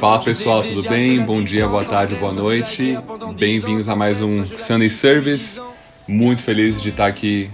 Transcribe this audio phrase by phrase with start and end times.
[0.00, 1.22] Fala pessoal, tudo bem?
[1.22, 2.96] Bom dia, boa tarde, boa noite.
[3.38, 5.60] Bem-vindos a mais um Sunday Service.
[6.08, 7.50] Muito feliz de estar aqui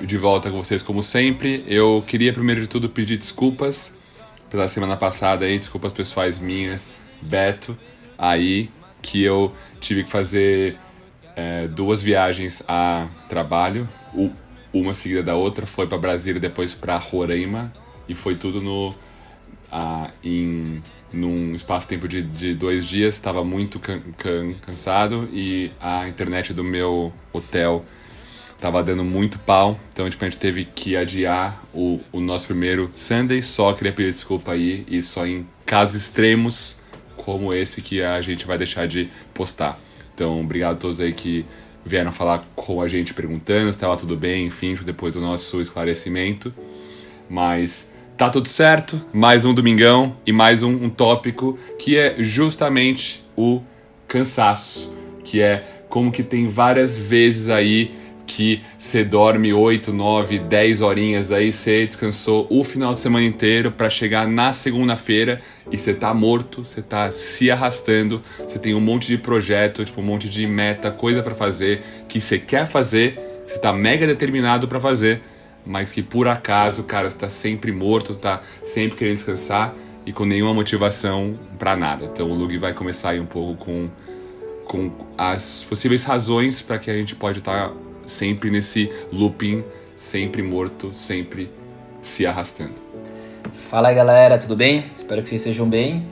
[0.00, 1.64] de volta com vocês como sempre.
[1.68, 3.96] Eu queria primeiro de tudo pedir desculpas
[4.50, 6.90] pela semana passada aí, desculpas pessoais minhas,
[7.22, 7.78] Beto,
[8.18, 8.68] aí
[9.00, 10.76] que eu tive que fazer
[11.36, 13.88] é, duas viagens a trabalho,
[14.72, 17.72] uma seguida da outra, foi para Brasília depois para Roraima
[18.08, 18.92] e foi tudo no
[19.74, 20.80] a, em
[21.12, 26.64] num espaço-tempo de, de dois dias, estava muito can, can, cansado e a internet do
[26.64, 27.84] meu hotel
[28.54, 32.90] estava dando muito pau, então tipo, a gente teve que adiar o, o nosso primeiro
[32.96, 33.42] Sunday.
[33.42, 36.78] Só queria pedir desculpa aí e só em casos extremos
[37.16, 39.78] como esse que a gente vai deixar de postar.
[40.14, 41.44] Então, obrigado a todos aí que
[41.84, 46.54] vieram falar com a gente perguntando se estava tudo bem, enfim, depois do nosso esclarecimento.
[47.28, 53.24] Mas Tá tudo certo, mais um domingão e mais um, um tópico que é justamente
[53.36, 53.60] o
[54.06, 54.88] cansaço,
[55.24, 57.90] que é como que tem várias vezes aí
[58.24, 63.72] que você dorme 8, 9, 10 horinhas aí, você descansou o final de semana inteiro
[63.72, 68.80] para chegar na segunda-feira e você tá morto, você tá se arrastando, você tem um
[68.80, 73.18] monte de projeto, tipo um monte de meta, coisa para fazer que você quer fazer,
[73.44, 75.20] você tá mega determinado para fazer
[75.64, 79.74] mas que por acaso o cara está sempre morto, está sempre querendo descansar
[80.06, 82.04] e com nenhuma motivação para nada.
[82.04, 83.88] Então o Lug vai começar aí um pouco com,
[84.64, 87.74] com as possíveis razões para que a gente pode estar tá
[88.06, 89.64] sempre nesse looping,
[89.96, 91.50] sempre morto, sempre
[92.02, 92.74] se arrastando.
[93.70, 94.84] Fala aí galera, tudo bem?
[94.94, 96.04] Espero que vocês estejam bem.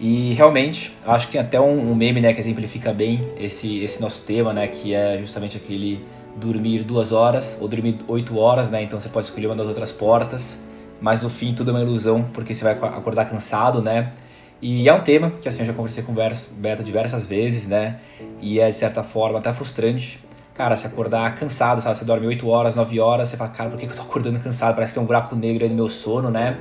[0.00, 4.00] E realmente, acho que tem até um, um meme né, que exemplifica bem esse, esse
[4.00, 6.00] nosso tema, né, que é justamente aquele
[6.38, 8.82] dormir duas horas ou dormir oito horas, né?
[8.82, 10.58] Então você pode escolher uma das outras portas,
[11.00, 14.12] mas no fim tudo é uma ilusão porque você vai acordar cansado, né?
[14.60, 17.98] E é um tema que assim eu já conversei com o Beto diversas vezes, né?
[18.40, 20.18] E é de certa forma até frustrante.
[20.54, 21.96] Cara, se acordar cansado, sabe?
[21.96, 24.74] Você dorme 8 horas, 9 horas, você fala, cara, por que eu tô acordando cansado?
[24.74, 26.58] Parece que tem um buraco negro aí no meu sono, né?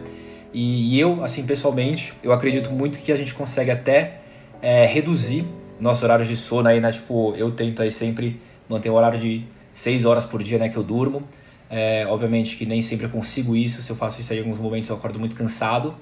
[0.54, 4.20] E, e eu, assim, pessoalmente, eu acredito muito que a gente consegue até
[4.62, 5.46] é, reduzir
[5.80, 6.92] nosso horário de sono aí, né?
[6.92, 8.40] Tipo, eu tento aí sempre
[8.70, 9.44] manter o horário de
[9.78, 11.24] seis horas por dia né, que eu durmo.
[11.70, 14.58] É, obviamente que nem sempre eu consigo isso, se eu faço isso aí em alguns
[14.58, 15.94] momentos eu acordo muito cansado.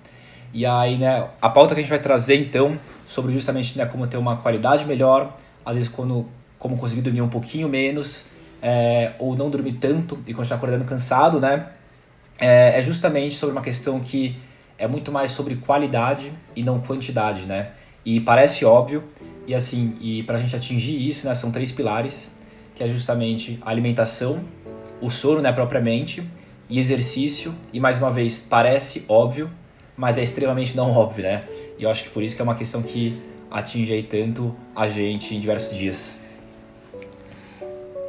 [0.53, 4.08] E aí, né, a pauta que a gente vai trazer então, sobre justamente né, como
[4.08, 6.25] ter uma qualidade melhor, às vezes quando,
[6.58, 8.28] como conseguir dormir um pouquinho menos,
[8.62, 11.68] é, ou não dormir tanto e continuar acordando cansado, né,
[12.40, 14.38] é, é justamente sobre uma questão que
[14.78, 17.72] é muito mais sobre qualidade e não quantidade, né.
[18.06, 19.03] E parece óbvio,
[19.46, 22.34] e assim, e para a gente atingir isso, né, são três pilares,
[22.75, 24.44] que é justamente alimentação,
[25.02, 26.24] o sono né, propriamente,
[26.69, 27.56] e exercício.
[27.72, 29.50] E mais uma vez, parece óbvio,
[29.96, 31.44] mas é extremamente não óbvio, né?
[31.80, 34.88] E eu acho que por isso que é uma questão que atinge aí tanto a
[34.88, 36.19] gente em diversos dias.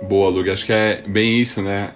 [0.03, 0.51] Boa, Lug.
[0.51, 1.95] Acho que é bem isso, né?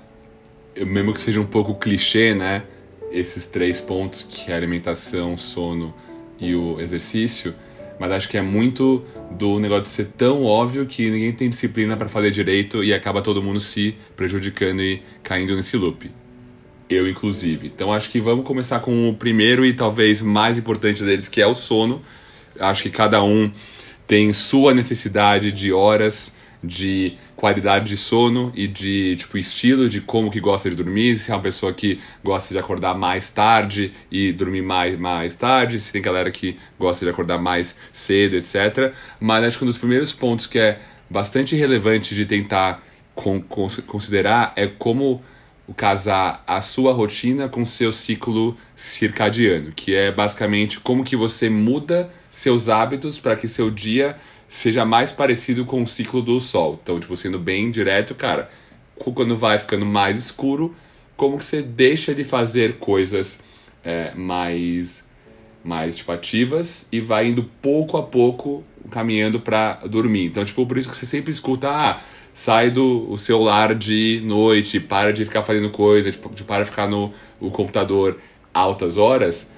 [0.76, 2.62] Mesmo que seja um pouco clichê, né?
[3.10, 5.92] Esses três pontos, que é alimentação, sono
[6.38, 7.54] e o exercício
[8.00, 11.98] mas acho que é muito do negócio de ser tão óbvio que ninguém tem disciplina
[11.98, 16.10] para fazer direito e acaba todo mundo se prejudicando e caindo nesse loop.
[16.88, 17.66] Eu, inclusive.
[17.66, 21.46] Então acho que vamos começar com o primeiro e talvez mais importante deles, que é
[21.46, 22.00] o sono.
[22.58, 23.52] Acho que cada um
[24.06, 30.30] tem sua necessidade de horas de qualidade de sono e de tipo estilo de como
[30.30, 34.32] que gosta de dormir, se é uma pessoa que gosta de acordar mais tarde e
[34.32, 38.92] dormir mais mais tarde, se tem galera que gosta de acordar mais cedo, etc.
[39.18, 40.78] Mas acho que um dos primeiros pontos que é
[41.08, 42.82] bastante relevante de tentar
[43.14, 45.22] con considerar é como
[45.76, 52.10] casar a sua rotina com seu ciclo circadiano, que é basicamente como que você muda
[52.30, 54.16] seus hábitos para que seu dia
[54.50, 56.78] seja mais parecido com o ciclo do Sol.
[56.82, 58.50] Então, tipo, sendo bem direto, cara,
[58.96, 60.74] quando vai ficando mais escuro,
[61.16, 63.40] como que você deixa de fazer coisas
[63.84, 65.08] é, mais,
[65.62, 70.24] mais tipo, ativas e vai indo pouco a pouco caminhando para dormir.
[70.24, 72.00] Então, tipo, por isso que você sempre escuta, ah,
[72.34, 76.88] sai do o celular de noite, para de ficar fazendo coisa, tipo, para de ficar
[76.88, 78.18] no o computador
[78.52, 79.48] altas horas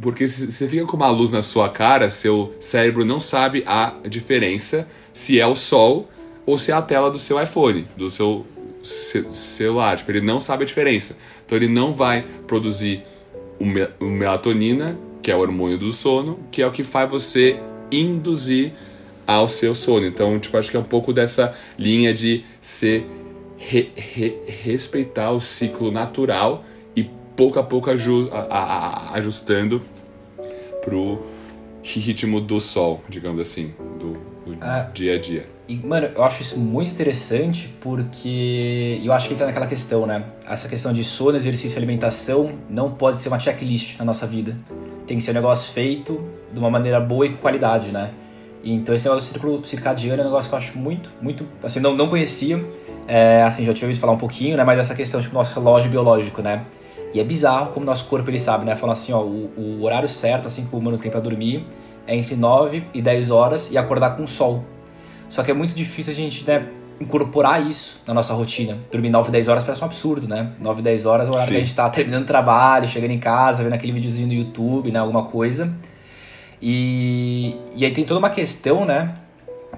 [0.00, 3.94] porque se você fica com uma luz na sua cara, seu cérebro não sabe a
[4.06, 6.08] diferença se é o sol
[6.44, 8.44] ou se é a tela do seu iPhone, do seu
[8.82, 9.96] celular.
[9.96, 11.16] Tipo, ele não sabe a diferença.
[11.44, 13.02] Então ele não vai produzir
[13.58, 17.58] o melatonina, que é o hormônio do sono, que é o que faz você
[17.90, 18.72] induzir
[19.26, 20.04] ao seu sono.
[20.04, 23.06] Então, tipo, acho que é um pouco dessa linha de se
[23.56, 26.64] re, re, respeitar o ciclo natural
[27.36, 29.82] pouco a pouco ajustando
[30.82, 31.22] pro
[31.82, 34.12] ritmo do sol, digamos assim, do,
[34.44, 35.46] do ah, dia a dia.
[35.66, 40.24] E, mano, eu acho isso muito interessante porque eu acho que entra naquela questão, né?
[40.46, 44.56] Essa questão de sono, exercício e alimentação não pode ser uma checklist na nossa vida.
[45.06, 46.22] Tem que ser um negócio feito
[46.52, 48.10] de uma maneira boa e com qualidade, né?
[48.62, 51.80] Então esse negócio do círculo circadiano é um negócio que eu acho muito, muito, assim,
[51.80, 52.64] não, não conhecia,
[53.06, 55.90] é, assim, já tinha ouvido falar um pouquinho, né, mas essa questão, tipo, nosso relógio
[55.90, 56.64] biológico, né,
[57.14, 60.08] e é bizarro como nosso corpo, ele sabe, né, falando assim, ó, o, o horário
[60.08, 61.64] certo, assim, que o humano tem pra dormir
[62.06, 64.64] é entre 9 e 10 horas e acordar com o sol.
[65.30, 66.68] Só que é muito difícil a gente, né,
[67.00, 68.78] incorporar isso na nossa rotina.
[68.90, 70.52] Dormir 9, 10 horas parece um absurdo, né?
[70.60, 71.54] 9, 10 horas é o horário Sim.
[71.54, 74.90] que a gente tá terminando o trabalho, chegando em casa, vendo aquele videozinho no YouTube,
[74.90, 75.72] né, alguma coisa.
[76.60, 79.16] E, e aí tem toda uma questão, né?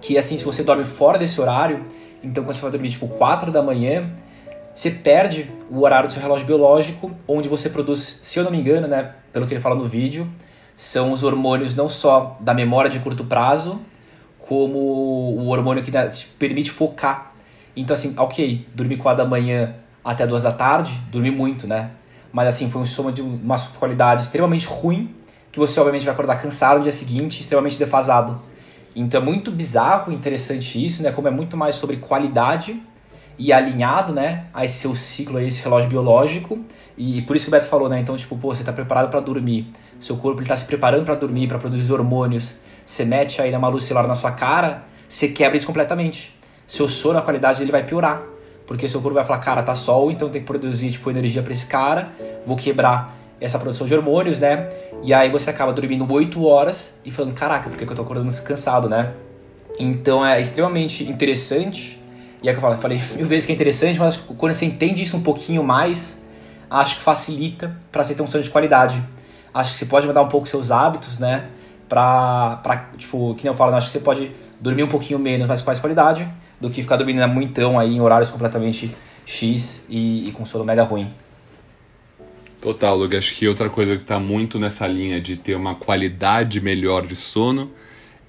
[0.00, 1.82] Que assim, se você dorme fora desse horário,
[2.22, 4.10] então quando você vai dormir tipo 4 da manhã,
[4.76, 8.58] você perde o horário do seu relógio biológico, onde você produz, se eu não me
[8.58, 9.12] engano, né?
[9.32, 10.30] Pelo que ele fala no vídeo,
[10.76, 13.80] são os hormônios não só da memória de curto prazo,
[14.38, 17.32] como o hormônio que te permite focar.
[17.74, 19.74] Então, assim, ok, dormir 4 da manhã
[20.04, 21.92] até 2 da tarde, dormi muito, né?
[22.30, 25.14] Mas, assim, foi um soma de uma qualidade extremamente ruim
[25.50, 28.38] que você obviamente vai acordar cansado no dia seguinte, extremamente defasado.
[28.94, 31.10] Então é muito bizarro, interessante isso, né?
[31.10, 32.78] Como é muito mais sobre qualidade
[33.38, 36.58] e alinhado, né, a esse seu ciclo, a esse relógio biológico.
[36.96, 38.00] E, e por isso que o Beto falou, né?
[38.00, 39.70] Então, tipo, pô, você está preparado para dormir.
[40.00, 42.54] Seu corpo está se preparando para dormir, para produzir hormônios.
[42.84, 46.34] Você mete aí uma luz celular na sua cara, você quebra isso completamente.
[46.66, 48.22] Seu sono, a qualidade dele vai piorar.
[48.66, 51.52] Porque seu corpo vai falar, cara, tá sol, então tem que produzir, tipo, energia para
[51.52, 52.08] esse cara,
[52.44, 54.68] vou quebrar essa produção de hormônios, né?
[55.02, 58.32] E aí você acaba dormindo 8 horas e falando, caraca, por que eu tô acordando
[58.42, 59.12] cansado, né?
[59.78, 62.02] Então é extremamente interessante.
[62.42, 65.02] E é que eu falei, falei mil vezes que é interessante, mas quando você entende
[65.02, 66.24] isso um pouquinho mais,
[66.70, 69.02] acho que facilita para você ter um sono de qualidade.
[69.52, 71.48] Acho que você pode mudar um pouco seus hábitos, né?
[71.88, 74.30] Pra, pra tipo, que nem eu falo, acho que você pode
[74.60, 76.28] dormir um pouquinho menos, mas com mais qualidade,
[76.60, 78.94] do que ficar dormindo muitão aí em horários completamente
[79.24, 81.10] X e, e com sono mega ruim.
[82.60, 83.16] Total, Lug.
[83.16, 87.14] Acho que outra coisa que está muito nessa linha de ter uma qualidade melhor de
[87.14, 87.70] sono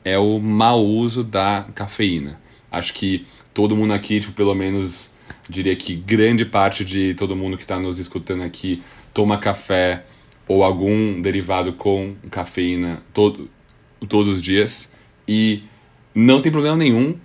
[0.03, 2.39] é o mau uso da cafeína.
[2.71, 3.25] Acho que
[3.57, 5.09] todo mundo aqui, tipo, pelo menos
[5.49, 8.83] diria que grande parte de todo mundo que está nos escutando aqui
[9.15, 10.05] toma café
[10.47, 13.49] ou algum derivado com cafeína todo,
[14.07, 14.93] todos os dias
[15.27, 15.63] e
[16.13, 17.15] não tem problema nenhum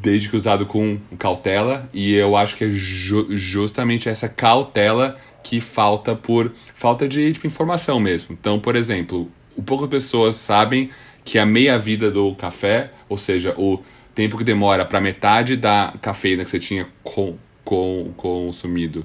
[0.00, 5.60] desde que usado com cautela e eu acho que é ju justamente essa cautela que
[5.60, 8.34] falta por falta de tipo, informação mesmo.
[8.40, 9.30] Então, por exemplo,
[9.66, 10.88] poucas pessoas sabem
[11.22, 13.80] que a meia-vida do café, ou seja, o
[14.14, 19.04] tempo que demora para metade da cafeína que você tinha com, com, consumido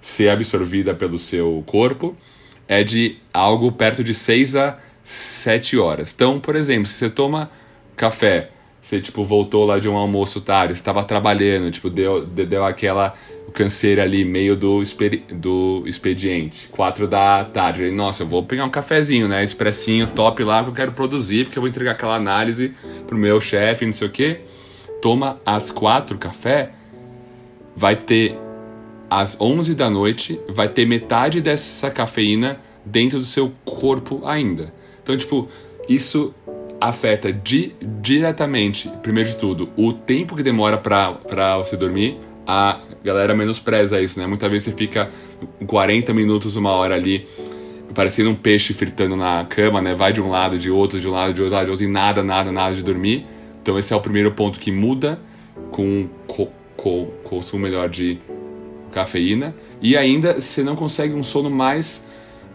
[0.00, 2.16] ser absorvida pelo seu corpo,
[2.66, 6.12] é de algo perto de 6 a 7 horas.
[6.12, 7.50] Então, por exemplo, se você toma
[7.96, 8.50] café,
[8.82, 13.14] você tipo voltou lá de um almoço tarde, estava trabalhando, tipo deu, deu aquela
[13.52, 14.82] canseira ali, meio do,
[15.34, 17.84] do expediente, quatro da tarde.
[17.84, 19.44] Aí, Nossa, eu vou pegar um cafezinho, né?
[19.44, 22.74] Expressinho top lá que eu quero produzir, porque eu vou entregar aquela análise
[23.06, 24.40] pro meu chefe, não sei o quê.
[25.00, 26.72] Toma às quatro café,
[27.76, 28.36] vai ter
[29.08, 34.74] às onze da noite, vai ter metade dessa cafeína dentro do seu corpo ainda.
[35.02, 35.48] Então, tipo,
[35.88, 36.34] isso
[36.88, 43.36] afeta di diretamente, primeiro de tudo, o tempo que demora para você dormir a galera
[43.36, 44.26] menospreza isso, né?
[44.26, 45.08] Muitas vezes você fica
[45.64, 47.28] 40 minutos, uma hora ali,
[47.94, 49.94] parecendo um peixe fritando na cama, né?
[49.94, 52.22] Vai de um lado, de outro, de um lado, de outro, de outro, e nada,
[52.22, 53.26] nada, nada de dormir.
[53.62, 55.20] Então esse é o primeiro ponto que muda
[55.70, 56.08] com
[56.84, 58.18] o consumo melhor de
[58.90, 59.54] cafeína.
[59.80, 62.10] E ainda você não consegue um sono mais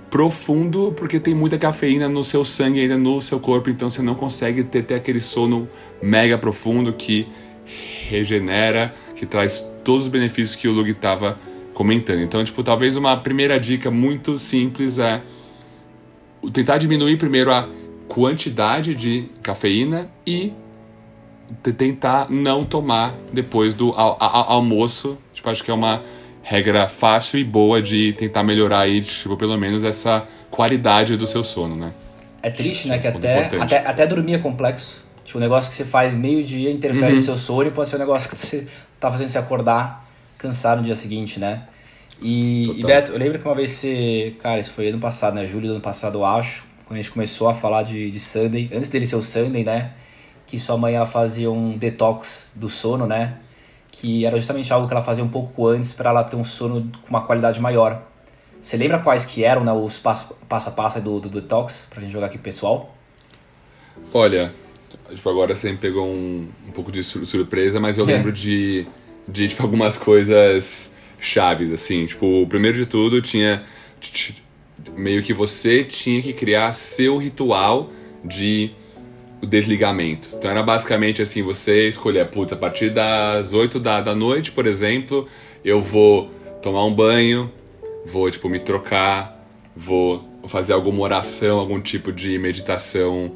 [0.09, 4.15] profundo porque tem muita cafeína no seu sangue ainda no seu corpo, então você não
[4.15, 5.67] consegue ter, ter aquele sono
[6.01, 7.27] mega profundo que
[8.09, 11.37] regenera, que traz todos os benefícios que o Lug estava
[11.73, 12.21] comentando.
[12.21, 15.21] Então, tipo, talvez uma primeira dica muito simples é
[16.53, 17.67] tentar diminuir primeiro a
[18.07, 20.53] quantidade de cafeína e
[21.77, 25.17] tentar não tomar depois do al al almoço.
[25.33, 26.01] Tipo, acho que é uma
[26.47, 31.43] regra fácil e boa de tentar melhorar aí, tipo, pelo menos essa qualidade do seu
[31.43, 31.91] sono, né?
[32.41, 32.97] É triste, né?
[32.99, 37.07] Que até, até, até dormir é complexo Tipo, um negócio que você faz meio-dia interfere
[37.07, 37.15] Uhum.
[37.15, 38.65] no seu sono e pode ser um negócio que você
[38.97, 41.63] tá fazendo você acordar cansado no dia seguinte, né?
[42.21, 42.81] E, e.
[42.81, 44.33] Beto, eu lembro que uma vez você.
[44.41, 45.45] Cara, isso foi ano passado, né?
[45.45, 46.63] Julho do ano passado, eu acho.
[46.85, 48.69] Quando a gente começou a falar de, de Sunday.
[48.73, 49.91] Antes dele ser o Sunday, né?
[50.45, 53.33] Que sua mãe ela fazia um detox do sono, né?
[53.99, 56.91] Que era justamente algo que ela fazia um pouco antes para ela ter um sono
[57.01, 58.01] com uma qualidade maior.
[58.61, 61.87] Você lembra quais que eram né, os passo, passo a passo do, do detox?
[61.89, 62.95] Pra gente jogar aqui pessoal?
[64.13, 64.51] Olha,
[65.13, 68.13] tipo, agora você me pegou um, um pouco de sur- surpresa, mas eu É.
[68.13, 68.85] lembro de,
[69.27, 72.05] de tipo, algumas coisas chaves, assim.
[72.05, 73.63] Tipo, o primeiro de tudo tinha.
[74.95, 77.89] Meio que você tinha que criar seu ritual
[78.23, 78.71] de
[79.45, 80.29] desligamento.
[80.33, 84.65] Então era basicamente assim, você escolher, putz, a partir das 8 da, da noite, por
[84.65, 85.27] exemplo,
[85.63, 87.51] eu vou tomar um banho,
[88.05, 93.33] vou, tipo, me trocar, vou fazer alguma oração, algum tipo de meditação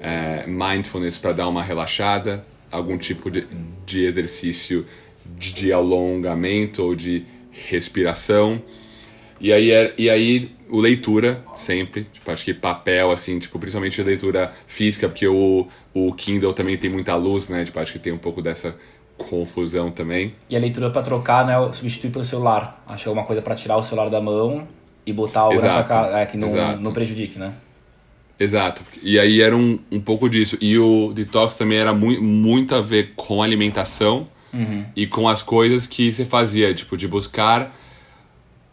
[0.00, 3.46] é, mindfulness para dar uma relaxada, algum tipo de,
[3.84, 4.86] de exercício
[5.24, 8.62] de alongamento ou de respiração.
[9.42, 12.04] E aí, é- e aí o leitura, sempre.
[12.12, 16.88] Tipo, acho que papel, assim, tipo, principalmente leitura física, porque o, o Kindle também tem
[16.88, 17.64] muita luz, né?
[17.64, 18.76] Tipo, acho que tem um pouco dessa
[19.18, 20.34] confusão também.
[20.48, 21.54] E a leitura para trocar, né?
[21.72, 22.82] Substituir pelo celular.
[22.86, 24.66] Acho que é uma coisa para tirar o celular da mão
[25.04, 26.80] e botar algo na sua Exato, cara é, que não, exato.
[26.80, 27.52] não prejudique, né?
[28.38, 28.82] Exato.
[29.02, 30.56] E aí era um, um pouco disso.
[30.60, 34.28] E o detox também era mu muito a ver com alimentação
[34.94, 37.74] e com as coisas que você fazia, tipo, de buscar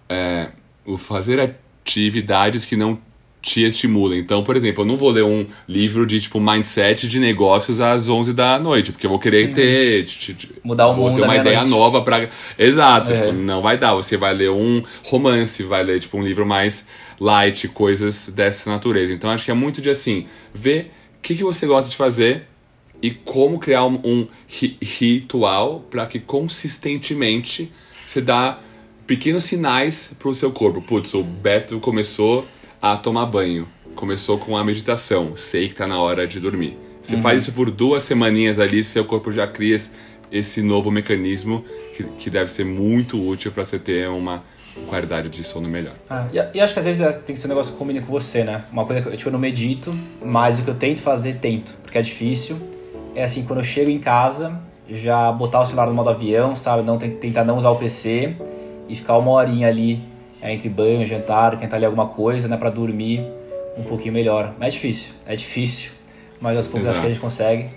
[0.09, 0.49] é,
[0.85, 2.97] o fazer atividades que não
[3.41, 4.17] te estimulam.
[4.19, 8.09] Então, por exemplo, eu não vou ler um livro de, tipo, mindset de negócios às
[8.09, 10.03] 11 da noite, porque eu vou querer ter...
[10.03, 11.69] t- t- Mudar o vou mundo ter uma ideia meia-noite.
[11.71, 13.13] nova para Exato.
[13.13, 13.15] É.
[13.21, 13.93] tipo, não vai dar.
[13.93, 16.85] Você vai ler um romance, vai ler, tipo, um livro mais
[17.17, 19.13] light, coisas dessa natureza.
[19.13, 22.43] Então, acho que é muito de, assim, ver o que, que você gosta de fazer
[23.01, 27.71] e como criar um, um ri- ritual para que consistentemente
[28.05, 28.57] você dá
[29.09, 30.83] pequenos sinais pro seu corpo.
[30.83, 32.45] Putz, o Beto começou
[32.79, 36.77] a tomar banho, começou com a meditação, sei que tá na hora de dormir.
[37.01, 39.75] Você faz isso por duas semaninhas ali, seu corpo já cria
[40.31, 41.65] esse- novo mecanismo
[41.97, 44.43] que, que deve ser muito útil para você ter uma
[44.85, 45.95] qualidade de sono melhor.
[46.07, 48.01] Ah, e, e acho que às vezes é, tem que ser um negócio que combine
[48.01, 48.63] com você, né?
[48.71, 49.91] Uma coisa que eu, tipo, eu não medito,
[50.23, 52.57] mas o que eu tento fazer, tento, porque é difícil.
[53.15, 54.55] É assim, quando eu chego em casa,
[54.87, 56.83] já botar o celular no modo avião, sabe?
[56.83, 58.35] Não ten- tentar não usar o PC
[58.89, 60.01] e ficar uma horinha ali
[60.41, 62.58] é, entre banho, jantar, tentar ler alguma coisa, né?
[62.58, 63.25] Pra dormir
[63.77, 64.53] um pouquinho melhor.
[64.60, 65.91] Mas é difícil, é difícil,
[66.41, 67.69] mas aos poucos acho que a gente consegue.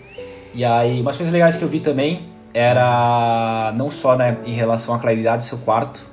[0.55, 4.95] E aí, umas coisas legais que eu vi também era não só né, em relação
[4.95, 6.05] à claridade do seu quarto,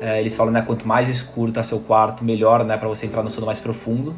[0.00, 3.22] é, eles falam, né, quanto mais escuro tá seu quarto, melhor, né, para você entrar
[3.22, 4.14] no sono mais profundo.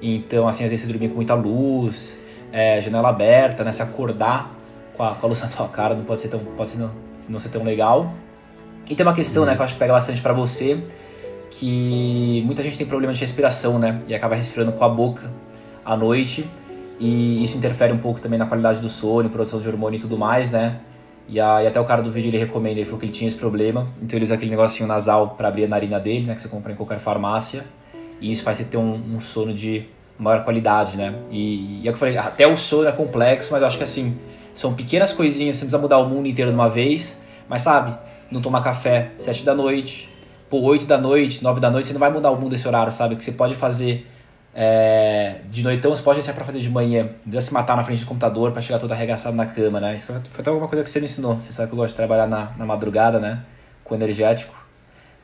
[0.00, 2.18] Então, assim, às vezes você dormir com muita luz,
[2.52, 4.54] é, janela aberta, né, se acordar
[4.96, 6.90] com a, com a luz na tua cara não pode ser tão, pode ser não,
[7.28, 8.12] não ser tão legal.
[8.88, 10.78] E tem uma questão, né, que eu acho que pega bastante para você,
[11.50, 15.30] que muita gente tem problema de respiração, né, e acaba respirando com a boca
[15.84, 16.48] à noite,
[16.98, 20.16] e isso interfere um pouco também na qualidade do sono, produção de hormônio e tudo
[20.16, 20.80] mais, né.
[21.28, 23.28] E, a, e até o cara do vídeo ele recomenda, ele falou que ele tinha
[23.28, 26.40] esse problema, então ele usa aquele negocinho nasal para abrir a narina dele, né, que
[26.40, 27.66] você compra em qualquer farmácia,
[28.20, 29.84] e isso faz você ter um, um sono de
[30.18, 31.14] maior qualidade, né.
[31.30, 33.76] E, e é o que eu falei, até o sono é complexo, mas eu acho
[33.76, 34.16] que assim,
[34.54, 37.94] são pequenas coisinhas, você não precisa mudar o mundo inteiro de uma vez, mas sabe,
[38.30, 40.08] não tomar café sete da noite,
[40.48, 42.92] pô, 8 da noite, 9 da noite, você não vai mudar o mundo esse horário,
[42.92, 43.14] sabe?
[43.14, 44.06] O que você pode fazer
[44.54, 47.08] é, de noitão, você pode deixar pra fazer de manhã.
[47.22, 49.94] Precisa se matar na frente do computador pra chegar todo arregaçado na cama, né?
[49.94, 51.36] Isso foi, foi até alguma coisa que você me ensinou.
[51.36, 53.42] Você sabe que eu gosto de trabalhar na, na madrugada, né?
[53.84, 54.54] Com energético.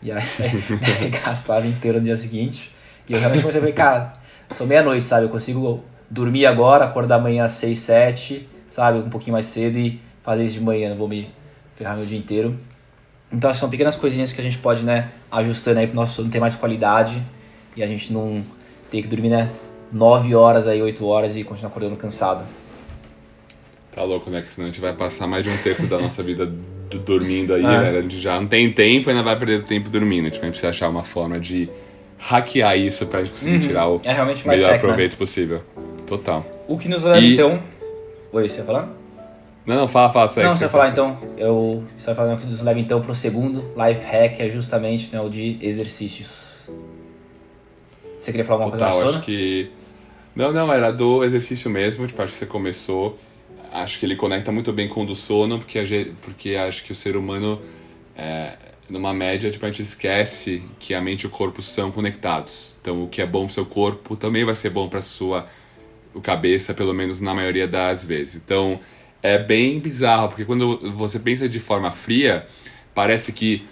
[0.02, 0.44] E aí você
[0.82, 2.70] arregaçava inteiro no dia seguinte.
[3.08, 4.12] E eu realmente comecei a ver, cara,
[4.50, 5.26] são meia-noite, sabe?
[5.26, 8.98] Eu consigo dormir agora, acordar amanhã às 6, 7, sabe?
[8.98, 11.28] Um pouquinho mais cedo e fazer isso de manhã, não vou me
[11.76, 12.56] ferrar meu dia inteiro.
[13.34, 16.38] Então são pequenas coisinhas que a gente pode, né, ajustando aí pro nosso sono ter
[16.38, 17.20] mais qualidade
[17.76, 18.42] e a gente não
[18.90, 19.50] ter que dormir, né,
[19.92, 22.44] 9 horas aí, 8 horas e continuar acordando cansado.
[23.94, 24.40] Tá louco, né?
[24.42, 27.54] Que senão a gente vai passar mais de um terço da nossa vida do- dormindo
[27.54, 27.78] aí, É.
[27.80, 27.98] velho.
[27.98, 30.26] A gente já não tem tempo e ainda vai perder tempo dormindo.
[30.26, 31.68] A gente precisa achar uma forma de
[32.18, 34.78] hackear isso pra gente conseguir tirar o É melhor hack, né?
[34.78, 35.62] proveito possível.
[36.06, 36.44] Total.
[36.66, 37.62] O que nos leva E- então.
[38.32, 38.88] Oi, você ia falar?
[39.66, 40.46] Não, não, fala, fala, segue.
[40.46, 41.18] não, você segue, vai falar então.
[41.38, 45.12] Eu você vai falar o que nos leva então pro segundo life hack, é justamente
[45.12, 46.44] né, o de exercícios.
[48.20, 49.70] Você queria falar alguma Total, coisa da acho que.
[50.34, 53.18] Não, não, era do exercício mesmo, tipo, acho que você começou.
[53.70, 56.84] Acho que ele conecta muito bem com o do sono, porque, a gente, porque acho
[56.84, 57.60] que o ser humano,
[58.16, 58.56] é,
[58.88, 62.76] numa média, tipo, a gente esquece que a mente e o corpo são conectados.
[62.80, 65.46] Então, o que é bom pro seu corpo também vai ser bom pra sua
[66.14, 68.36] o cabeça, pelo menos na maioria das vezes.
[68.36, 68.80] Então,
[69.24, 72.46] é bem bizarro, porque quando você pensa de forma fria,
[72.94, 73.64] parece que,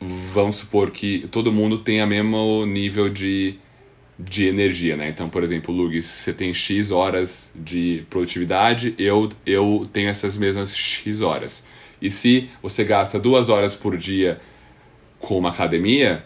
[0.00, 3.54] vamos supor que todo mundo tem o mesmo nível de,
[4.18, 5.08] de energia, né?
[5.08, 10.76] Então, por exemplo, Lugis, você tem X horas de produtividade, eu, eu tenho essas mesmas
[10.76, 11.64] X horas.
[12.02, 14.40] E se você gasta duas horas por dia
[15.20, 16.24] com uma academia,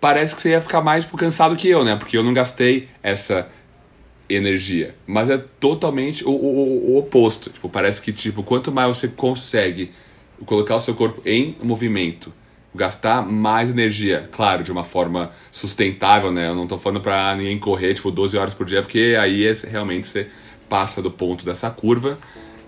[0.00, 1.94] parece que você ia ficar mais cansado que eu, né?
[1.94, 3.48] Porque eu não gastei essa
[4.28, 4.94] energia.
[5.06, 7.50] Mas é totalmente o, o, o, oposto.
[7.50, 9.90] Tipo, parece que tipo, quanto mais você consegue
[10.46, 12.32] colocar o seu corpo em movimento,
[12.74, 16.48] gastar mais energia, claro, de uma forma sustentável, né?
[16.48, 19.54] Eu não tô falando para ninguém correr tipo 12 horas por dia, porque aí é,
[19.68, 20.28] realmente você
[20.68, 22.18] passa do ponto dessa curva.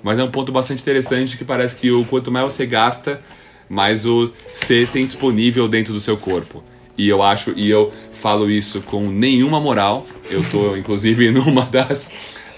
[0.02, 3.20] Mas é um ponto bastante interessante que parece que o quanto mais você gasta,
[3.68, 6.62] mais o você tem disponível dentro do seu corpo.
[6.98, 10.06] E eu acho, e eu falo isso com nenhuma moral.
[10.30, 12.10] Eu tô, inclusive, numa das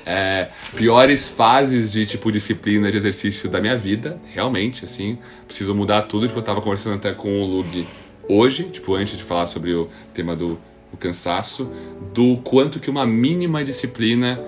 [0.06, 5.18] é, piores fases de tipo disciplina de exercício da minha vida, realmente, assim.
[5.46, 6.26] Preciso mudar tudo.
[6.26, 7.86] Tipo, eu tava conversando até com o Lug
[8.28, 10.58] hoje, tipo, antes de falar sobre o tema do
[10.92, 11.70] o cansaço,
[12.14, 14.40] do quanto que uma mínima disciplina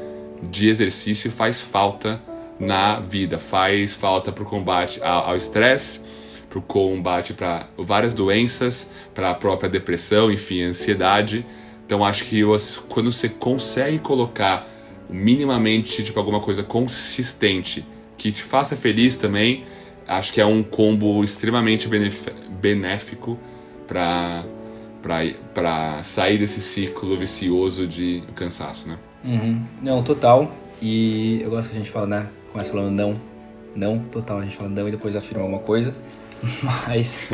[0.43, 2.19] de exercício faz falta
[2.59, 6.01] na vida, faz falta pro combate ao estresse
[6.51, 11.47] para o combate para várias doenças, para a própria depressão, enfim, ansiedade.
[11.87, 12.43] Então acho que
[12.89, 14.69] quando você consegue colocar
[15.09, 17.85] minimamente tipo alguma coisa consistente
[18.19, 19.65] que te faça feliz também,
[20.07, 21.89] acho que é um combo extremamente
[22.61, 23.39] benéfico
[23.87, 24.45] para
[25.55, 28.99] para sair desse ciclo vicioso de cansaço, né?
[29.25, 29.63] Uhum.
[29.81, 30.55] Não, total.
[30.83, 32.27] E eu gosto que a gente fala, né?
[32.53, 33.17] Começa falando não,
[33.75, 34.39] não, total.
[34.39, 35.95] A gente fala não e depois afirma alguma coisa.
[36.89, 37.29] Mas,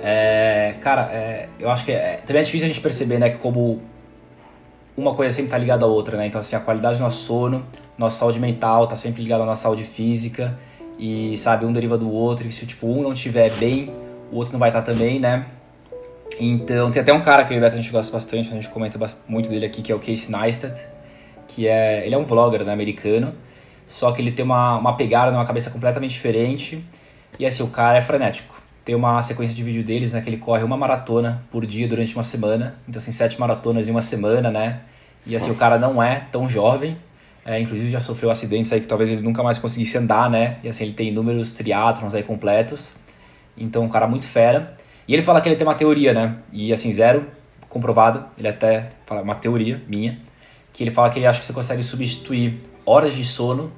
[0.00, 3.38] é, cara, é, eu acho que é, também é difícil a gente perceber, né, que
[3.38, 3.80] como
[4.96, 6.26] uma coisa sempre tá ligada à outra, né?
[6.26, 7.66] Então, assim, a qualidade do nosso sono,
[7.98, 10.58] nossa saúde mental tá sempre ligada à nossa saúde física
[10.98, 12.48] e, sabe, um deriva do outro.
[12.48, 13.92] E se, tipo, um não estiver bem,
[14.32, 15.46] o outro não vai estar tá também, né?
[16.40, 18.98] Então, tem até um cara que eu e a gente gosta bastante, a gente comenta
[19.28, 20.78] muito dele aqui, que é o Casey Neistat,
[21.46, 23.34] que é, ele é um vlogger, né, americano,
[23.86, 26.84] só que ele tem uma, uma pegada, uma cabeça completamente diferente
[27.38, 28.55] e assim, o cara é frenético.
[28.86, 32.14] Tem uma sequência de vídeo deles, né, que ele corre uma maratona por dia durante
[32.14, 32.76] uma semana.
[32.88, 34.82] Então, assim, sete maratonas em uma semana, né?
[35.26, 35.56] E assim, Nossa.
[35.56, 36.96] o cara não é tão jovem.
[37.44, 40.58] É, inclusive já sofreu acidentes aí que talvez ele nunca mais conseguisse andar, né?
[40.62, 42.94] E assim, ele tem inúmeros triatlons aí completos.
[43.58, 44.76] Então, um cara muito fera.
[45.08, 46.36] E ele fala que ele tem uma teoria, né?
[46.52, 47.26] E assim, zero
[47.68, 48.26] comprovada.
[48.38, 50.16] Ele até fala uma teoria minha.
[50.72, 53.72] Que ele fala que ele acha que você consegue substituir horas de sono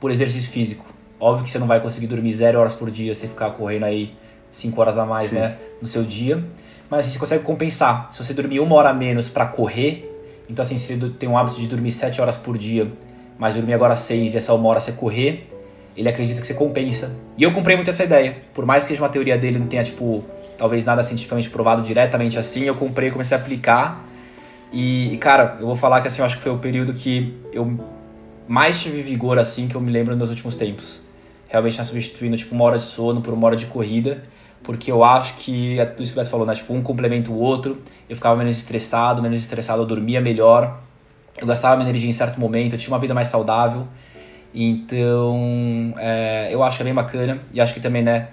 [0.00, 0.86] por exercício físico.
[1.20, 4.14] Óbvio que você não vai conseguir dormir zero horas por dia se ficar correndo aí
[4.50, 5.36] cinco horas a mais, Sim.
[5.36, 6.42] né, no seu dia.
[6.90, 8.12] Mas assim, você consegue compensar.
[8.12, 10.10] Se você dormir uma hora a menos para correr,
[10.48, 12.90] então assim, se você tem um hábito de dormir sete horas por dia,
[13.38, 15.50] mas dormir agora seis e essa uma hora você correr,
[15.96, 17.16] ele acredita que você compensa.
[17.36, 18.36] E eu comprei muito essa ideia.
[18.54, 20.24] Por mais que seja uma teoria dele, não tenha, tipo,
[20.56, 24.04] talvez nada cientificamente provado diretamente assim, eu comprei, comecei a aplicar.
[24.72, 27.78] E, cara, eu vou falar que assim, eu acho que foi o período que eu
[28.46, 31.06] mais tive vigor assim que eu me lembro nos últimos tempos
[31.48, 34.22] realmente tá substituindo tipo uma hora de sono por uma hora de corrida,
[34.66, 36.52] porque eu acho que é tudo isso que o Beto falou, né?
[36.52, 40.80] Tipo, um complementa o outro, eu ficava menos estressado, menos estressado eu dormia melhor,
[41.38, 43.86] eu gastava minha energia em certo momento, eu tinha uma vida mais saudável,
[44.52, 48.30] então é, eu acho que é bem bacana, e acho que também, né,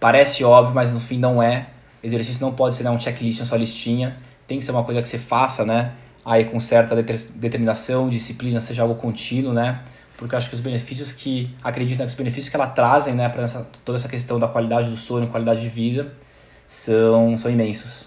[0.00, 1.68] parece óbvio, mas no fim não é,
[2.02, 4.16] exercício não pode ser né, um checklist, uma só listinha,
[4.48, 5.92] tem que ser uma coisa que você faça, né,
[6.24, 9.78] aí com certa determinação, disciplina, seja algo contínuo, né,
[10.16, 13.14] porque eu acho que os benefícios que acredito né, que os benefícios que ela trazem
[13.14, 13.46] né para
[13.84, 16.12] toda essa questão da qualidade do sono qualidade de vida
[16.66, 18.06] são são imensos.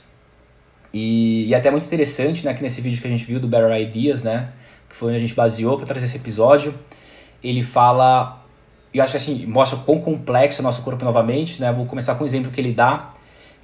[0.91, 3.48] E, e é até muito interessante né que nesse vídeo que a gente viu do
[3.48, 4.50] Better Ideas né
[4.89, 6.74] que foi onde a gente baseou para trazer esse episódio
[7.43, 8.43] ele fala
[8.93, 11.86] e eu acho que assim mostra quão complexo é o nosso corpo novamente né vou
[11.86, 13.13] começar com um exemplo que ele dá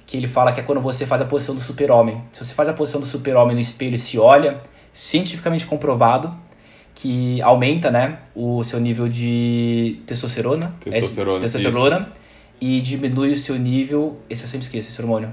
[0.06, 2.22] que ele fala que é quando você faz a posição do super-homem.
[2.32, 4.60] Se você faz a posição do super-homem no espelho e se olha
[4.92, 6.32] cientificamente comprovado
[6.96, 12.12] que aumenta, né, o seu nível de testosterona, testosterona, testosterona
[12.58, 15.28] e diminui o seu nível, esse eu sempre esqueço, esse hormônio,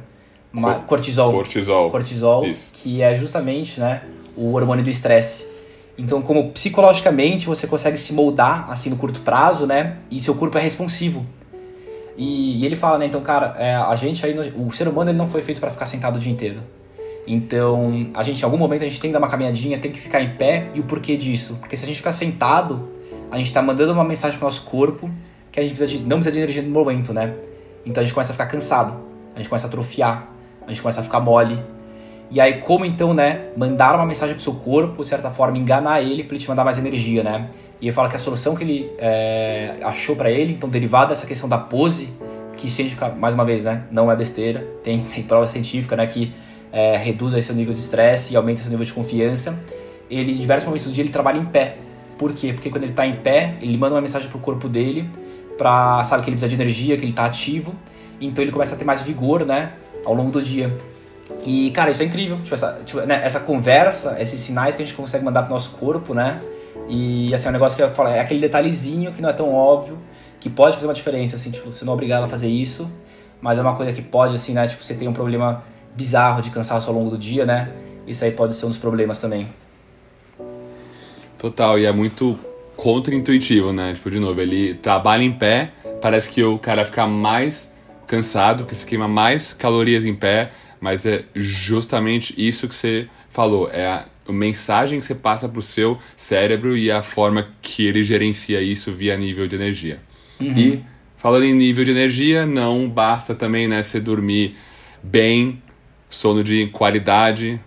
[0.85, 2.73] cortisol, cortisol, cortisol, Isso.
[2.75, 4.03] que é justamente, né,
[4.35, 5.47] o hormônio do estresse.
[5.97, 10.57] Então, como psicologicamente você consegue se moldar assim no curto prazo, né, e seu corpo
[10.57, 11.25] é responsivo.
[12.17, 15.17] E, e ele fala, né, então, cara, é, a gente aí, o ser humano ele
[15.17, 16.59] não foi feito para ficar sentado o dia inteiro.
[17.25, 19.99] Então, a gente, em algum momento, a gente tem que dar uma caminhadinha, tem que
[19.99, 20.67] ficar em pé.
[20.73, 21.57] E o porquê disso?
[21.59, 22.89] Porque se a gente ficar sentado,
[23.31, 25.09] a gente está mandando uma mensagem para o nosso corpo
[25.51, 27.33] que a gente precisa de, não precisa de energia no momento, né?
[27.85, 28.95] Então a gente começa a ficar cansado,
[29.35, 30.27] a gente começa a atrofiar,
[30.65, 31.57] a gente começa a ficar mole.
[32.31, 36.01] E aí, como então, né, mandar uma mensagem pro seu corpo, de certa forma, enganar
[36.01, 37.49] ele para ele te mandar mais energia, né?
[37.79, 41.27] E ele fala que a solução que ele é, achou para ele, então, derivada dessa
[41.27, 42.11] questão da pose,
[42.57, 46.33] que científica, mais uma vez, né, não é besteira, tem, tem prova científica, né, que
[46.73, 49.57] é, reduz esse nível de estresse e aumenta esse nível de confiança.
[50.09, 51.77] Ele, em diversos momentos do dia, ele trabalha em pé.
[52.17, 52.51] Por quê?
[52.51, 55.07] Porque quando ele está em pé, ele manda uma mensagem pro corpo dele,
[55.57, 57.73] pra, sabe, que ele precisa de energia, que ele está ativo,
[58.19, 60.75] então ele começa a ter mais vigor, né, ao longo do dia.
[61.45, 62.37] E, cara, isso é incrível.
[62.37, 65.71] Tipo, essa, tipo, né, essa conversa, esses sinais que a gente consegue mandar pro nosso
[65.71, 66.41] corpo, né?
[66.89, 69.53] E, assim, é um negócio que eu falo, é aquele detalhezinho que não é tão
[69.53, 69.97] óbvio,
[70.39, 72.89] que pode fazer uma diferença, assim, tipo, você não é obrigado a fazer isso,
[73.41, 74.67] mas é uma coisa que pode, assim, né?
[74.67, 75.63] Tipo, você tem um problema
[75.95, 77.71] bizarro de cansaço ao longo do dia, né?
[78.05, 79.47] Isso aí pode ser um dos problemas também.
[81.37, 82.39] Total, e é muito
[82.75, 83.93] contra-intuitivo, né?
[83.93, 87.71] Tipo, de novo, ele trabalha em pé, parece que o cara fica mais
[88.07, 93.69] cansado, que se queima mais calorias em pé, mas é justamente isso que você falou,
[93.71, 98.03] é a mensagem que você passa para o seu cérebro e a forma que ele
[98.03, 99.99] gerencia isso via nível de energia.
[100.39, 100.57] Uhum.
[100.57, 100.83] E
[101.17, 104.55] falando em nível de energia, não basta também né, você dormir
[105.01, 105.61] bem,
[106.13, 107.59] sono de qualidade,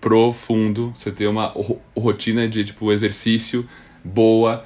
[0.00, 1.54] profundo, você ter uma
[1.96, 3.68] rotina de tipo exercício
[4.02, 4.64] boa,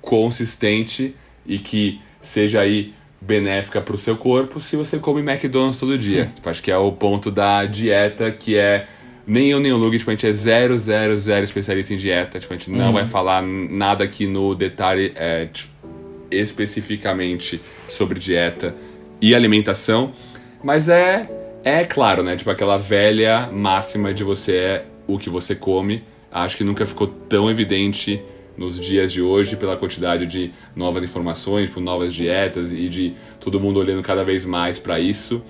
[0.00, 1.14] consistente
[1.46, 6.32] e que seja aí benéfica para o seu corpo se você come McDonald's todo dia.
[6.34, 8.86] Tipo, acho que é o ponto da dieta que é
[9.26, 12.40] nem eu nem o Lug, tipo, a gente é zero, zero, zero especialista em dieta.
[12.40, 12.92] Tipo, a gente não uhum.
[12.94, 15.70] vai falar nada aqui no detalhe é, tipo,
[16.30, 18.74] especificamente sobre dieta
[19.20, 20.12] e alimentação.
[20.64, 21.28] Mas é,
[21.68, 22.36] é claro, né?
[22.36, 26.02] Tipo, aquela velha máxima de você é o que você come.
[26.30, 28.22] Acho que nunca ficou tão evidente
[28.56, 33.60] nos dias de hoje pela quantidade de novas informações, por novas dietas e de todo
[33.60, 35.44] mundo olhando cada vez mais para isso.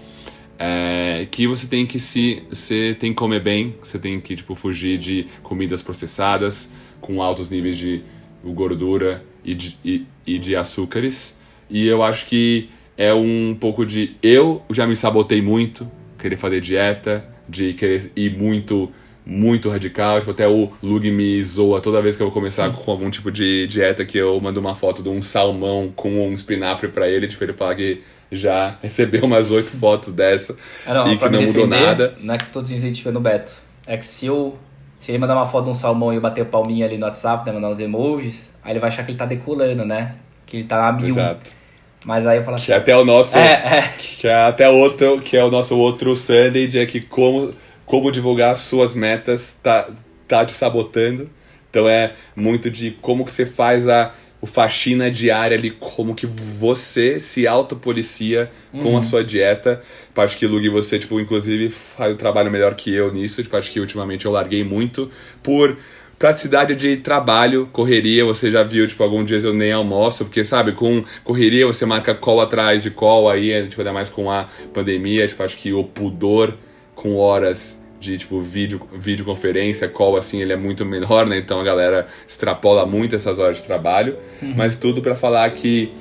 [0.58, 4.56] É, que você tem que se você tem que comer bem, você tem que tipo
[4.56, 6.68] fugir de comidas processadas
[7.00, 8.02] com altos níveis de
[8.44, 11.38] gordura e de, e, e de açúcares.
[11.70, 16.60] E eu acho que é um pouco de eu já me sabotei muito, querer fazer
[16.60, 18.90] dieta, de querer ir muito
[19.24, 20.18] muito radical.
[20.18, 23.30] Tipo, até o Lug me zoa toda vez que eu vou começar com algum tipo
[23.30, 27.28] de dieta que eu mando uma foto de um salmão com um espinafre para ele,
[27.28, 28.02] tipo, ele fala que
[28.32, 32.16] já recebeu umas oito fotos dessa não, e que não mudou nada.
[32.20, 33.52] Não é que tô desincentivando o Beto.
[33.86, 34.58] É que se eu
[34.98, 37.06] se ele mandar uma foto de um salmão e eu bater o palminho ali no
[37.06, 40.16] WhatsApp, né, mandar uns emojis, aí ele vai achar que ele tá decolando, né?
[40.44, 41.08] Que ele tá a mil.
[41.08, 41.57] Exato.
[42.04, 42.66] Mas aí eu falo assim.
[42.66, 43.36] Que é até o nosso.
[43.36, 43.92] É, é.
[43.98, 48.12] Que é até outro, que é o nosso outro Sunday, de é que como como
[48.12, 49.88] divulgar suas metas tá,
[50.26, 51.28] tá te sabotando.
[51.70, 56.24] Então é muito de como que você faz a o faxina diária ali, como que
[56.24, 58.80] você se autopolicia uhum.
[58.80, 59.02] com a uhum.
[59.02, 59.82] sua dieta.
[60.14, 63.42] Eu acho que, Lug, você, tipo, inclusive faz o um trabalho melhor que eu nisso.
[63.42, 65.10] Tipo, acho que ultimamente eu larguei muito
[65.42, 65.76] por
[66.18, 70.72] praticidade de trabalho, correria, você já viu, tipo, alguns dias eu nem almoço, porque, sabe,
[70.72, 75.26] com correria você marca call atrás de call aí, tipo, ainda mais com a pandemia,
[75.28, 76.56] tipo, acho que o pudor
[76.94, 81.36] com horas de tipo vídeo, videoconferência, call assim, ele é muito menor, né?
[81.38, 84.54] Então a galera extrapola muito essas horas de trabalho, uhum.
[84.56, 85.92] mas tudo para falar que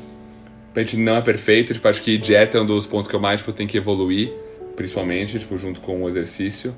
[0.76, 3.20] a gente não é perfeito, tipo, acho que dieta é um dos pontos que eu
[3.20, 4.32] mais tipo, tenho que evoluir,
[4.76, 6.76] principalmente, tipo, junto com o exercício.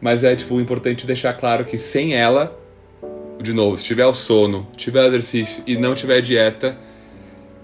[0.00, 2.58] Mas é tipo importante deixar claro que sem ela,
[3.40, 6.76] de novo, se tiver o sono, tiver exercício e não tiver dieta,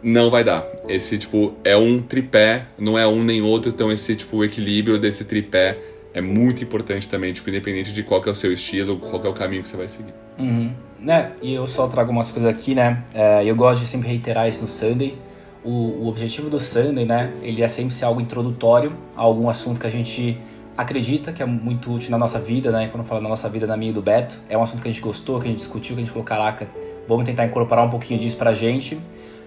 [0.02, 0.66] não vai dar.
[0.88, 5.24] Esse tipo é um tripé, não é um nem outro, então esse tipo equilíbrio desse
[5.24, 5.78] tripé
[6.14, 9.34] é muito importante também, tipo, independente de qual é o seu estilo, qual é o
[9.34, 10.14] caminho que você vai seguir.
[10.38, 10.70] Uhum.
[10.98, 14.48] Né, e eu só trago umas coisas aqui, né, é, eu gosto de sempre reiterar
[14.48, 15.14] isso no Sunday,
[15.62, 19.78] o, o, objetivo do Sunday, né, ele é sempre ser algo introdutório a algum assunto
[19.78, 20.38] que a gente
[20.76, 23.66] acredita que é muito útil na nossa vida, né, quando eu falo na nossa vida,
[23.66, 25.58] na minha e do Beto, é um assunto que a gente gostou, que a gente
[25.58, 26.68] discutiu, que a gente falou, caraca,
[27.08, 28.98] vamos tentar incorporar um pouquinho disso pra gente,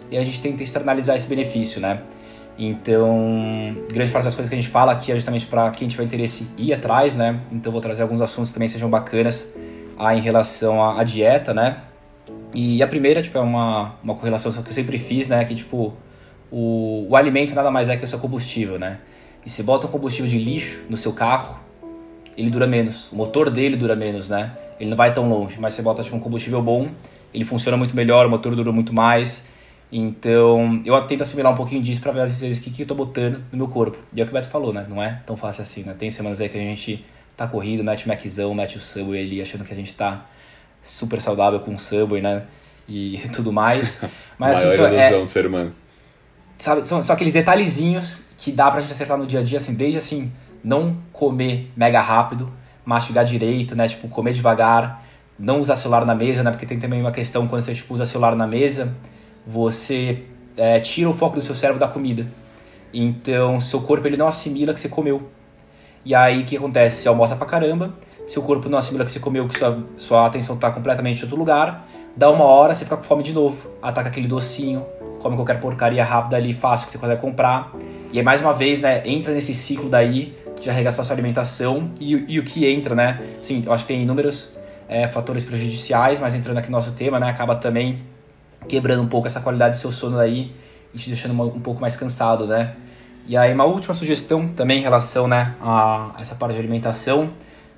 [0.10, 2.02] e a gente tenta externalizar esse benefício, né.
[2.58, 6.04] Então, grande parte das coisas que a gente fala aqui é justamente para quem tiver
[6.04, 7.40] interesse ir atrás, né?
[7.50, 9.50] Então, vou trazer alguns assuntos que também sejam bacanas
[9.98, 11.78] ah, em relação à, à, dieta, né?
[12.54, 15.46] E a primeira, tipo, é uma, uma correlação que eu sempre fiz, né?
[15.46, 15.94] Que, tipo,
[16.52, 19.00] o, o alimento nada mais é que o seu combustível, né?
[19.46, 21.60] E se bota um combustível de lixo no seu carro,
[22.38, 23.12] ele dura menos.
[23.12, 24.52] O motor dele dura menos, né?
[24.80, 25.60] Ele não vai tão longe.
[25.60, 26.90] Mas você bota, tipo, um combustível bom,
[27.34, 29.48] ele funciona muito melhor, o motor dura muito mais
[29.92, 32.88] então, eu tento assimilar um pouquinho disso para ver às vezes o que, que eu
[32.88, 33.98] tô botando no meu corpo.
[34.14, 34.86] E é o que o Beto falou, né?
[34.88, 35.96] Não é tão fácil assim, né?
[35.98, 37.04] Tem semanas aí que a gente
[37.36, 40.26] tá corrido, mete o Maczão, mete o Subway ali, achando que a gente tá
[40.84, 42.44] super saudável com o Subway, né?
[42.88, 44.02] E tudo mais.
[44.38, 45.74] Mas assim, Maior é, ser humano.
[46.60, 49.76] Sabe, são, são aqueles detalhezinhos que dá pra gente acertar no dia a dia, assim,
[49.76, 50.32] desde assim,
[50.64, 52.50] não comer mega rápido,
[52.86, 53.88] mastigar direito, né?
[53.88, 55.04] Tipo, comer devagar,
[55.38, 56.50] não usar celular na mesa, né?
[56.50, 58.96] Porque tem também uma questão quando você tipo, usa celular na mesa,
[59.46, 60.24] você
[60.56, 62.26] é, tira o foco do seu cérebro da comida.
[62.94, 65.30] Então, seu corpo ele não assimila que você comeu.
[66.06, 67.02] E aí, o que acontece?
[67.02, 67.94] Você almoça pra caramba,
[68.26, 71.38] seu corpo não assimila que você comeu, que sua, sua atenção está completamente em outro
[71.38, 74.86] lugar, dá uma hora, você fica com fome de novo, ataca aquele docinho,
[75.22, 77.74] come qualquer porcaria rápida ali, fácil, que você consegue comprar.
[78.12, 82.40] E mais uma vez, né, entra nesse ciclo daí de arregaçar sua alimentação e, e
[82.40, 83.22] o que entra, né?
[83.42, 84.52] Sim, eu acho que tem inúmeros
[84.88, 88.02] é, fatores prejudiciais, mas entrando aqui no nosso tema, né, acaba também
[88.68, 90.52] quebrando um pouco essa qualidade do seu sono daí
[90.94, 92.76] e te deixando um pouco mais cansado, né?
[93.28, 97.30] E aí, uma última sugestão também em relação né, a essa parte de alimentação.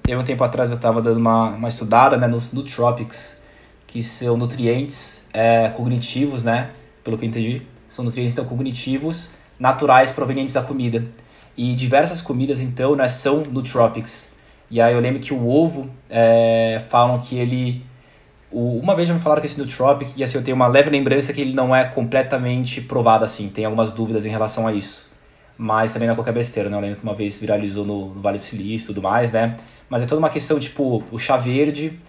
[0.02, 3.42] Teve um tempo atrás eu estava dando uma, uma estudada né, nos nootropics,
[3.86, 6.70] que são nutrientes é, cognitivos, né?
[7.04, 9.30] Pelo que eu entendi, são nutrientes então, cognitivos
[9.62, 11.06] naturais provenientes da comida.
[11.56, 14.32] E diversas comidas, então, né, são nootropics.
[14.70, 17.86] E aí eu lembro que o ovo, é, falam que ele...
[18.50, 20.90] O, uma vez já me falaram que esse nootropic, e assim, eu tenho uma leve
[20.90, 23.50] lembrança que ele não é completamente provado assim.
[23.50, 25.12] Tem algumas dúvidas em relação a isso
[25.58, 26.76] mas também não é qualquer besteira, né?
[26.76, 29.58] Eu lembro que uma vez viralizou no, no Vale do Silício e tudo mais, né?
[29.88, 32.00] Mas é toda uma questão, tipo, o chá verde,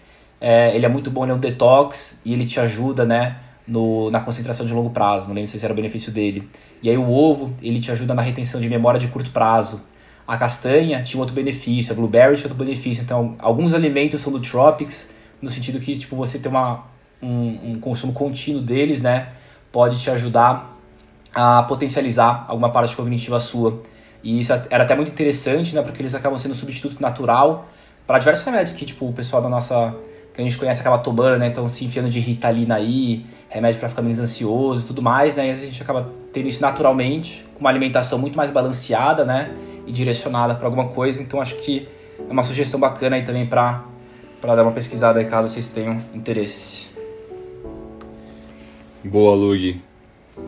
[0.40, 3.36] é, ele é muito bom, ele é um detox e ele te ajuda, né?
[3.66, 6.48] No, na concentração de longo prazo, não lembro se era o benefício dele.
[6.83, 9.81] E aí o ovo, ele te ajuda na retenção de memória de curto prazo.
[10.27, 13.03] A castanha tinha outro benefício, a blueberry tinha outro benefício.
[13.03, 16.85] Então, alguns alimentos são do Tropics, no sentido que, tipo, você ter uma,
[17.22, 19.29] um, um consumo contínuo deles, né?
[19.70, 20.77] Pode te ajudar
[21.35, 23.83] a potencializar alguma parte cognitiva sua.
[24.22, 27.66] E isso era até muito interessante, né, porque eles acabam sendo um substituto natural
[28.07, 29.94] para diversos remédios que, tipo, o pessoal da nossa
[30.35, 33.90] que a gente conhece acaba tomando, né, então se enfiando de Ritalina aí, remédio para
[33.90, 37.60] ficar menos ansioso e tudo mais, né, e a gente acaba tendo isso naturalmente, com
[37.60, 39.52] uma alimentação muito mais balanceada, né,
[39.86, 41.86] e direcionada para alguma coisa, então acho que
[42.18, 43.84] é uma sugestão bacana aí também para
[44.40, 46.86] dar uma pesquisada aí caso vocês tenham interesse.
[49.04, 49.80] Boa, Lug.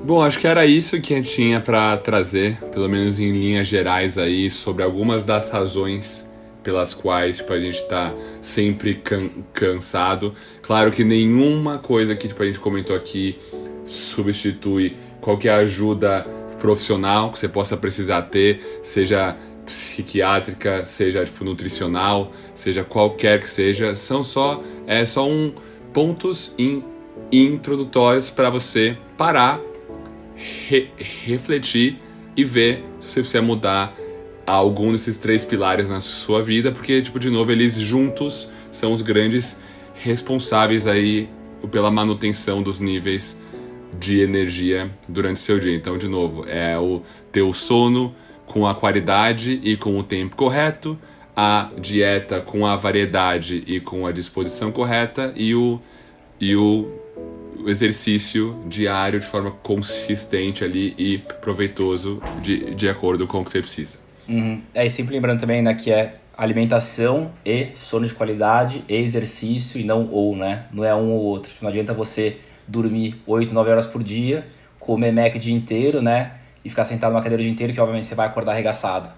[0.05, 4.17] Bom, acho que era isso que gente tinha para trazer, pelo menos em linhas gerais
[4.17, 6.27] aí, sobre algumas das razões
[6.65, 10.35] pelas quais tipo, a gente está sempre can cansado.
[10.63, 13.39] Claro que nenhuma coisa que tipo, a gente comentou aqui
[13.85, 16.27] substitui qualquer ajuda
[16.59, 23.95] profissional que você possa precisar ter, seja psiquiátrica, seja tipo nutricional, seja qualquer que seja,
[23.95, 25.53] são só é só um
[25.93, 26.83] pontos in,
[27.31, 29.61] introdutórios para você parar
[30.35, 31.99] re refletir
[32.37, 33.95] e ver se você precisa mudar
[34.47, 39.03] algum desses três pilares na sua vida, porque, tipo, de novo, eles juntos são os
[39.03, 39.59] grandes
[39.95, 41.29] responsáveis aí
[41.71, 43.41] pela manutenção dos níveis
[43.99, 45.75] de energia durante o seu dia.
[45.75, 47.03] Então, de novo, é o
[47.33, 48.15] teu sono
[48.47, 50.99] com a qualidade e com o tempo correto,
[51.37, 55.81] a dieta com a variedade e com a disposição correta e o,
[56.41, 56.87] e o
[57.67, 63.61] exercício diário de forma consistente ali e proveitoso de, de acordo com o que você
[63.61, 63.99] precisa.
[64.29, 64.61] Uhum.
[64.75, 69.81] É, e sempre lembrando também né, que é alimentação e sono de qualidade e exercício
[69.81, 70.67] e não ou, né?
[70.73, 71.53] Não é um ou outro.
[71.61, 74.47] Não adianta você dormir 8, 9 horas por dia,
[74.79, 76.33] comer Mac o dia inteiro, né?
[76.65, 79.11] E ficar sentado numa cadeira o dia inteiro, que obviamente você vai acordar arregaçado.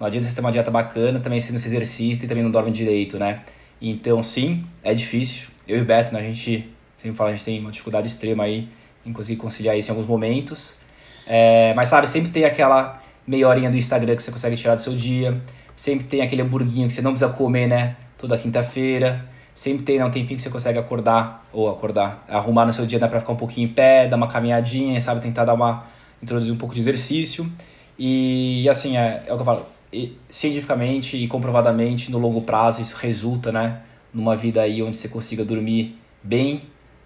[0.00, 2.50] Não adianta você ter uma dieta bacana, também se não se exercita e também não
[2.50, 3.40] dorme direito, né?
[3.80, 5.48] Então, sim, é difícil.
[5.66, 8.44] Eu e o Beto, né, a gente sempre fala, a gente tem uma dificuldade extrema
[8.44, 8.68] aí
[9.04, 10.76] em conseguir conciliar isso em alguns momentos.
[11.26, 14.82] É, mas sabe, sempre tem aquela meia horinha do Instagram que você consegue tirar do
[14.82, 15.40] seu dia.
[15.74, 17.96] Sempre tem aquele hamburguinho que você não precisa comer, né?
[18.18, 19.24] Toda quinta-feira.
[19.54, 22.98] Sempre tem né, um tempinho que você consegue acordar, ou acordar, arrumar no seu dia,
[22.98, 25.20] né, pra ficar um pouquinho em pé, dar uma caminhadinha, sabe?
[25.20, 25.86] Tentar dar uma.
[26.22, 27.50] introduzir um pouco de exercício.
[27.98, 29.66] E assim, é, é o que eu falo.
[29.92, 33.82] E, cientificamente e comprovadamente, no longo prazo, isso resulta, né?
[34.12, 36.62] Numa vida aí onde você consiga dormir bem,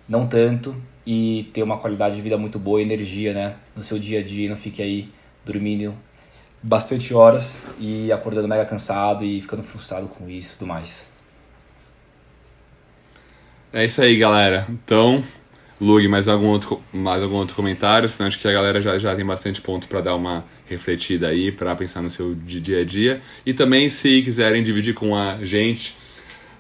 [0.09, 0.77] não tanto,
[1.07, 4.49] e ter uma qualidade de vida muito boa, energia, né, no seu dia a dia,
[4.49, 5.09] não fique aí
[5.45, 5.95] dormindo
[6.67, 11.13] bastante horas e acordando mega cansado e ficando frustrado com isso e tudo mais.
[13.73, 14.67] É isso aí, galera.
[14.69, 15.23] Então,
[15.81, 18.09] Lug, mais algum outro, mais algum outro comentário?
[18.09, 21.53] Senão acho que a galera já, já tem bastante ponto para dar uma refletida aí,
[21.53, 23.21] para pensar no seu dia a dia.
[23.45, 25.97] E também, se quiserem dividir com a gente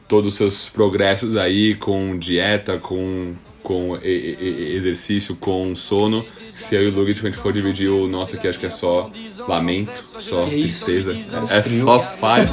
[0.06, 3.34] todos os seus progressos aí com dieta, com,
[3.66, 6.24] com e, e, exercício, com sono.
[6.52, 8.70] Se eu e o Lugit, a gente for dividir o nosso aqui, acho que é
[8.70, 9.10] só
[9.48, 11.16] lamento, só que tristeza.
[11.50, 12.48] É, é só falha.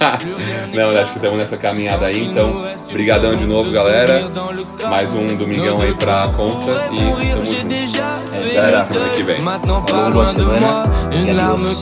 [0.72, 4.26] Não, acho que estamos nessa caminhada aí, então, brigadão de novo, galera.
[4.88, 7.74] Mais um domingão aí pra conta e tamo junto.
[8.32, 9.38] É, galera, semana que vem.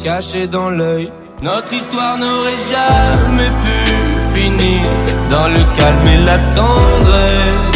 [0.02, 1.12] Cachée dans l'œil.
[1.42, 4.82] Notre histoire n'aurait jamais pu finir
[5.30, 7.75] dans le calme et la tendresse.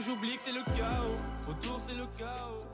[0.00, 1.14] J'oublie que c'est le chaos.
[1.48, 2.67] Autour, c'est le chaos.